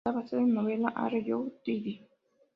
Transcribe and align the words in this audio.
Está 0.03 0.13
basada 0.19 0.41
en 0.41 0.53
novela 0.57 0.89
""Are 1.03 1.21
You 1.27 1.39
Teddy? 1.63 1.95